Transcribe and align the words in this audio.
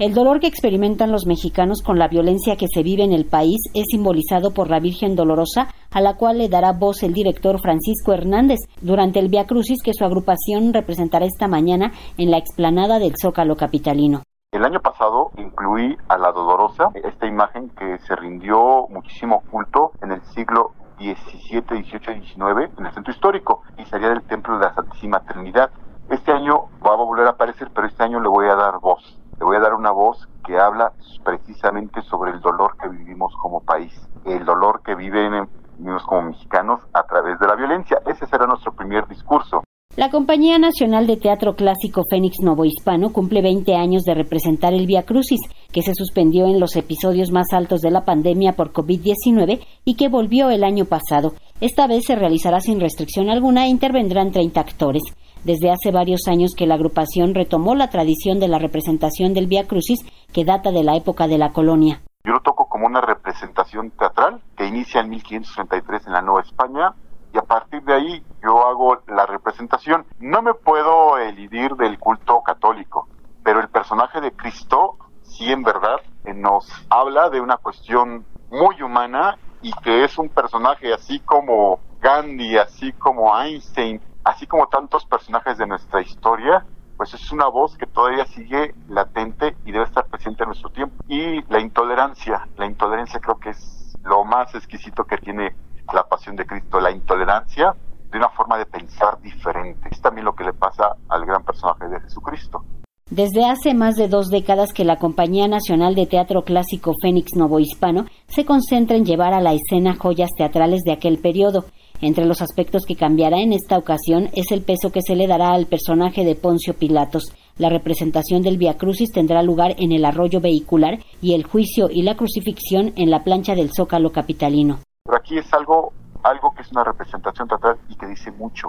El 0.00 0.14
dolor 0.14 0.40
que 0.40 0.46
experimentan 0.46 1.12
los 1.12 1.26
mexicanos 1.26 1.82
con 1.82 1.98
la 1.98 2.08
violencia 2.08 2.56
que 2.56 2.68
se 2.72 2.82
vive 2.82 3.04
en 3.04 3.12
el 3.12 3.26
país 3.26 3.58
es 3.74 3.84
simbolizado 3.90 4.54
por 4.54 4.70
la 4.70 4.80
Virgen 4.80 5.14
Dolorosa, 5.14 5.68
a 5.90 6.00
la 6.00 6.16
cual 6.16 6.38
le 6.38 6.48
dará 6.48 6.72
voz 6.72 7.02
el 7.02 7.12
director 7.12 7.60
Francisco 7.60 8.14
Hernández 8.14 8.60
durante 8.80 9.18
el 9.18 9.28
Via 9.28 9.46
Crucis 9.46 9.82
que 9.84 9.92
su 9.92 10.06
agrupación 10.06 10.72
representará 10.72 11.26
esta 11.26 11.48
mañana 11.48 11.92
en 12.16 12.30
la 12.30 12.38
explanada 12.38 12.98
del 12.98 13.12
Zócalo 13.20 13.56
capitalino. 13.56 14.22
El 14.52 14.64
año 14.64 14.80
pasado 14.80 15.32
incluí 15.36 15.94
a 16.08 16.16
la 16.16 16.32
Dolorosa, 16.32 16.84
esta 16.94 17.26
imagen 17.26 17.68
que 17.68 17.98
se 17.98 18.16
rindió 18.16 18.86
muchísimo 18.88 19.42
culto 19.50 19.92
en 20.00 20.12
el 20.12 20.22
siglo 20.34 20.70
XVII, 20.96 21.60
XVIII, 21.60 22.22
XIX 22.24 22.70
en 22.78 22.86
el 22.86 22.94
centro 22.94 23.12
histórico 23.12 23.64
y 23.76 23.84
sería 23.84 24.08
del 24.08 24.22
Templo 24.22 24.56
de 24.56 24.64
la 24.64 24.72
Santísima 24.72 25.20
Trinidad. 25.24 25.68
Este 26.08 26.32
año 26.32 26.70
va 26.82 26.94
a 26.94 27.04
volver 27.04 27.26
a 27.26 27.32
aparecer, 27.32 27.68
pero 27.74 27.86
este 27.86 28.02
año 28.02 28.18
le 28.18 28.30
voy 28.30 28.46
a 28.46 28.54
dar 28.54 28.80
voz 28.80 29.19
voy 29.50 29.56
a 29.56 29.60
dar 29.62 29.74
una 29.74 29.90
voz 29.90 30.28
que 30.46 30.56
habla 30.56 30.92
precisamente 31.24 32.02
sobre 32.02 32.30
el 32.30 32.40
dolor 32.40 32.76
que 32.80 32.88
vivimos 32.88 33.34
como 33.42 33.60
país, 33.60 33.92
el 34.24 34.44
dolor 34.44 34.80
que 34.84 34.94
viven 34.94 35.48
vivimos 35.76 36.04
como 36.04 36.22
mexicanos 36.30 36.80
a 36.92 37.02
través 37.02 37.36
de 37.40 37.48
la 37.48 37.56
violencia. 37.56 37.98
Ese 38.06 38.26
será 38.26 38.46
nuestro 38.46 38.70
primer 38.70 39.08
discurso. 39.08 39.64
La 39.96 40.08
Compañía 40.08 40.56
Nacional 40.60 41.08
de 41.08 41.16
Teatro 41.16 41.56
Clásico 41.56 42.04
Fénix 42.08 42.38
Novohispano 42.40 43.12
cumple 43.12 43.42
20 43.42 43.74
años 43.74 44.04
de 44.04 44.14
representar 44.14 44.72
el 44.72 44.86
Via 44.86 45.02
Crucis, 45.02 45.40
que 45.72 45.82
se 45.82 45.94
suspendió 45.96 46.46
en 46.46 46.60
los 46.60 46.76
episodios 46.76 47.32
más 47.32 47.52
altos 47.52 47.80
de 47.80 47.90
la 47.90 48.04
pandemia 48.04 48.52
por 48.52 48.72
COVID-19 48.72 49.66
y 49.84 49.96
que 49.96 50.08
volvió 50.08 50.50
el 50.50 50.62
año 50.62 50.84
pasado. 50.84 51.32
Esta 51.60 51.88
vez 51.88 52.04
se 52.06 52.14
realizará 52.14 52.60
sin 52.60 52.78
restricción 52.78 53.30
alguna 53.30 53.64
e 53.64 53.68
intervendrán 53.68 54.30
30 54.30 54.60
actores 54.60 55.02
desde 55.44 55.70
hace 55.70 55.90
varios 55.90 56.28
años 56.28 56.54
que 56.56 56.66
la 56.66 56.74
agrupación 56.74 57.34
retomó 57.34 57.74
la 57.74 57.90
tradición 57.90 58.40
de 58.40 58.48
la 58.48 58.58
representación 58.58 59.34
del 59.34 59.46
Via 59.46 59.66
Crucis 59.66 60.00
que 60.32 60.44
data 60.44 60.70
de 60.70 60.84
la 60.84 60.96
época 60.96 61.26
de 61.26 61.38
la 61.38 61.52
colonia. 61.52 62.00
Yo 62.24 62.32
lo 62.32 62.40
toco 62.40 62.68
como 62.68 62.86
una 62.86 63.00
representación 63.00 63.90
teatral 63.92 64.40
que 64.56 64.66
inicia 64.66 65.00
en 65.00 65.10
1533 65.10 66.06
en 66.06 66.12
la 66.12 66.22
Nueva 66.22 66.42
España 66.42 66.94
y 67.32 67.38
a 67.38 67.42
partir 67.42 67.82
de 67.82 67.94
ahí 67.94 68.22
yo 68.42 68.66
hago 68.66 68.98
la 69.08 69.26
representación. 69.26 70.04
No 70.18 70.42
me 70.42 70.54
puedo 70.54 71.18
elidir 71.18 71.72
del 71.76 71.98
culto 71.98 72.42
católico, 72.42 73.08
pero 73.42 73.60
el 73.60 73.68
personaje 73.68 74.20
de 74.20 74.32
Cristo 74.32 74.96
sí 75.22 75.50
en 75.50 75.62
verdad 75.62 76.00
nos 76.34 76.66
habla 76.90 77.30
de 77.30 77.40
una 77.40 77.56
cuestión 77.56 78.24
muy 78.50 78.82
humana 78.82 79.38
y 79.62 79.72
que 79.82 80.04
es 80.04 80.18
un 80.18 80.28
personaje 80.28 80.92
así 80.92 81.20
como 81.20 81.80
Gandhi, 82.00 82.56
así 82.56 82.92
como 82.92 83.38
Einstein, 83.38 84.00
así 84.24 84.46
como 84.46 84.68
tantos 84.68 85.04
personajes 85.06 85.58
de 85.58 85.66
nuestra 85.66 86.00
historia, 86.00 86.64
pues 86.96 87.14
es 87.14 87.32
una 87.32 87.46
voz 87.46 87.76
que 87.78 87.86
todavía 87.86 88.26
sigue 88.26 88.74
latente 88.88 89.56
y 89.64 89.72
debe 89.72 89.84
estar 89.84 90.06
presente 90.06 90.42
en 90.42 90.48
nuestro 90.48 90.70
tiempo. 90.70 91.02
Y 91.08 91.42
la 91.50 91.60
intolerancia, 91.60 92.46
la 92.56 92.66
intolerancia 92.66 93.20
creo 93.20 93.38
que 93.38 93.50
es 93.50 93.96
lo 94.04 94.24
más 94.24 94.54
exquisito 94.54 95.04
que 95.04 95.16
tiene 95.16 95.56
la 95.92 96.04
pasión 96.04 96.36
de 96.36 96.46
Cristo, 96.46 96.80
la 96.80 96.90
intolerancia 96.90 97.74
de 98.10 98.18
una 98.18 98.28
forma 98.28 98.58
de 98.58 98.66
pensar 98.66 99.20
diferente. 99.20 99.88
Es 99.90 100.00
también 100.00 100.24
lo 100.24 100.34
que 100.34 100.44
le 100.44 100.52
pasa 100.52 100.96
al 101.08 101.24
gran 101.24 101.42
personaje 101.44 101.88
de 101.88 102.00
Jesucristo. 102.00 102.64
Desde 103.10 103.44
hace 103.44 103.74
más 103.74 103.96
de 103.96 104.06
dos 104.06 104.28
décadas 104.28 104.72
que 104.72 104.84
la 104.84 104.94
Compañía 104.94 105.48
Nacional 105.48 105.96
de 105.96 106.06
Teatro 106.06 106.42
Clásico 106.42 106.94
Fénix 107.02 107.34
Novohispano 107.34 108.04
se 108.28 108.44
concentra 108.44 108.96
en 108.96 109.04
llevar 109.04 109.34
a 109.34 109.40
la 109.40 109.52
escena 109.52 109.96
joyas 109.96 110.30
teatrales 110.36 110.82
de 110.84 110.92
aquel 110.92 111.18
periodo. 111.18 111.64
Entre 112.00 112.24
los 112.24 112.40
aspectos 112.40 112.84
que 112.86 112.94
cambiará 112.94 113.40
en 113.40 113.52
esta 113.52 113.76
ocasión 113.76 114.28
es 114.32 114.52
el 114.52 114.62
peso 114.62 114.92
que 114.92 115.02
se 115.02 115.16
le 115.16 115.26
dará 115.26 115.50
al 115.50 115.66
personaje 115.66 116.24
de 116.24 116.36
Poncio 116.36 116.74
Pilatos. 116.74 117.34
La 117.58 117.68
representación 117.68 118.42
del 118.42 118.58
Via 118.58 118.78
Crucis 118.78 119.10
tendrá 119.10 119.42
lugar 119.42 119.74
en 119.78 119.90
el 119.90 120.04
arroyo 120.04 120.40
vehicular 120.40 121.00
y 121.20 121.34
el 121.34 121.42
juicio 121.42 121.90
y 121.90 122.02
la 122.02 122.14
crucifixión 122.16 122.92
en 122.94 123.10
la 123.10 123.24
plancha 123.24 123.56
del 123.56 123.72
Zócalo 123.72 124.12
capitalino. 124.12 124.78
Pero 125.04 125.18
aquí 125.18 125.36
es 125.36 125.52
algo, 125.52 125.92
algo 126.22 126.52
que 126.54 126.62
es 126.62 126.70
una 126.70 126.84
representación 126.84 127.48
teatral 127.48 127.76
y 127.88 127.96
que 127.96 128.06
dice 128.06 128.30
mucho, 128.30 128.68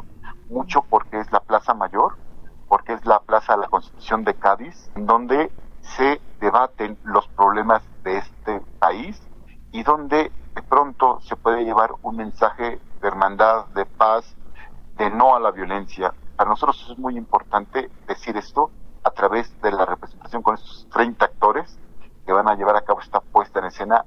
mucho 0.49 0.79
porque 0.89 1.19
es 1.19 1.31
la 1.31 1.41
Plaza 1.41 1.75
Mayor, 1.75 2.13
es 2.93 3.05
la 3.05 3.19
Plaza 3.19 3.53
de 3.53 3.61
la 3.61 3.67
Constitución 3.67 4.23
de 4.23 4.33
Cádiz, 4.35 4.91
donde 4.95 5.51
se 5.81 6.21
debaten 6.39 6.97
los 7.03 7.27
problemas 7.29 7.83
de 8.03 8.17
este 8.17 8.61
país 8.79 9.21
y 9.71 9.83
donde 9.83 10.31
de 10.55 10.61
pronto 10.63 11.19
se 11.21 11.35
puede 11.35 11.63
llevar 11.63 11.91
un 12.01 12.17
mensaje 12.17 12.79
de 13.01 13.07
hermandad, 13.07 13.67
de 13.67 13.85
paz, 13.85 14.35
de 14.97 15.09
no 15.09 15.35
a 15.35 15.39
la 15.39 15.51
violencia. 15.51 16.13
Para 16.35 16.49
nosotros 16.49 16.87
es 16.91 16.97
muy 16.97 17.17
importante 17.17 17.89
decir 18.07 18.37
esto 18.37 18.71
a 19.03 19.11
través 19.11 19.59
de 19.61 19.71
la 19.71 19.85
representación 19.85 20.41
con 20.41 20.55
estos 20.55 20.87
30 20.91 21.25
actores 21.25 21.79
que 22.25 22.33
van 22.33 22.47
a 22.47 22.55
llevar 22.55 22.75
a 22.75 22.81
cabo 22.81 22.99
esta 22.99 23.19
puesta 23.19 23.59
en 23.59 23.65
escena 23.65 24.05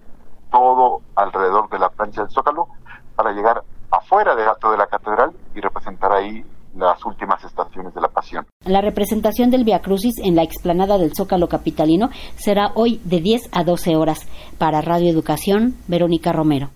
todo 0.50 1.00
alrededor 1.16 1.68
de 1.68 1.78
la 1.78 1.88
plancha 1.88 2.22
del 2.22 2.30
Zócalo 2.30 2.68
para 3.16 3.32
llegar 3.32 3.64
afuera 3.90 4.36
del 4.36 4.48
alto 4.48 4.70
de 4.70 4.76
la 4.76 4.86
catedral 4.86 5.32
y 5.54 5.60
representar 5.60 6.12
ahí 6.12 6.44
las 6.76 7.04
últimas 7.04 7.42
estaciones 7.44 7.94
de 7.94 8.00
la 8.00 8.08
La 8.64 8.80
representación 8.80 9.50
del 9.50 9.64
Via 9.64 9.80
Crucis 9.80 10.18
en 10.18 10.36
la 10.36 10.42
explanada 10.42 10.98
del 10.98 11.14
Zócalo 11.14 11.48
Capitalino 11.48 12.10
será 12.36 12.72
hoy 12.74 13.00
de 13.04 13.20
10 13.20 13.48
a 13.52 13.64
12 13.64 13.96
horas. 13.96 14.20
Para 14.58 14.80
Radio 14.80 15.10
Educación, 15.10 15.74
Verónica 15.88 16.32
Romero. 16.32 16.70